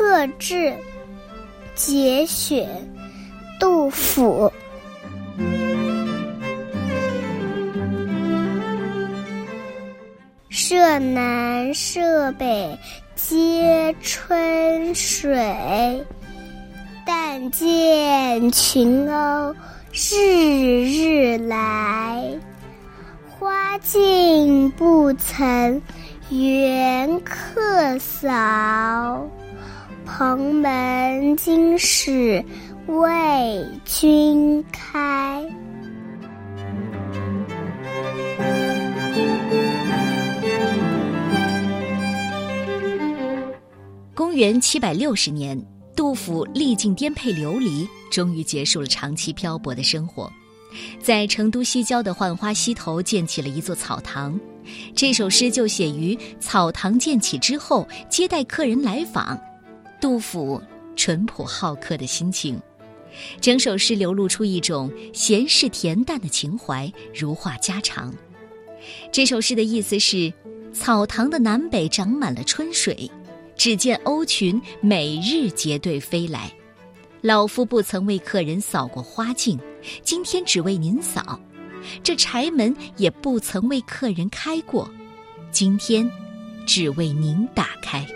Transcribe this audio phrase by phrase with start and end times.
[0.00, 0.74] 克制
[1.74, 2.66] 节选，
[3.60, 4.50] 杜甫。
[10.48, 12.78] 舍南舍北
[13.14, 16.02] 皆春水，
[17.04, 19.54] 但见群鸥
[19.92, 22.24] 日日来。
[23.38, 25.82] 花径不曾
[26.30, 29.28] 缘客扫，
[30.04, 32.44] 蓬门今始
[32.86, 35.44] 为君开。
[44.14, 45.60] 公元七百六十年，
[45.96, 50.30] 杜甫历尽颠沛流离，终于结束了长期漂泊的生活。
[51.00, 54.38] 在成都西郊的浣花溪头建起了一座草堂，
[54.94, 59.38] 这首诗就写于草堂建起之后，接待客人来访。
[60.00, 60.60] 杜甫
[60.96, 62.60] 淳朴好客的心情，
[63.40, 68.12] 整首诗流露出一种闲适恬淡的情怀，如话家常。
[69.12, 70.32] 这首诗的意思是：
[70.72, 73.10] 草堂的南北长满了春水，
[73.56, 76.50] 只见鸥群每日结队飞来。
[77.20, 79.60] 老夫不曾为客人扫过花径，
[80.02, 81.38] 今天只为您扫；
[82.02, 84.90] 这柴门也不曾为客人开过，
[85.50, 86.10] 今天
[86.66, 88.06] 只为您打开。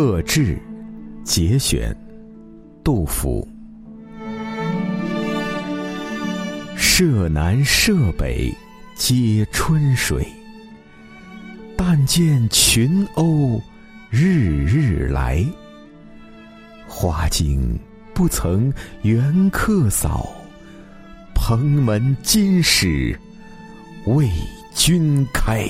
[0.00, 0.56] 克制
[1.24, 1.92] 节选，
[2.84, 3.44] 杜甫。
[6.76, 8.54] 舍南舍北
[8.94, 10.24] 皆春水，
[11.76, 13.60] 但见群鸥
[14.08, 15.44] 日日来。
[16.86, 17.76] 花径
[18.14, 20.32] 不曾缘客扫，
[21.34, 23.18] 蓬门今始
[24.06, 24.30] 为
[24.76, 25.68] 君开。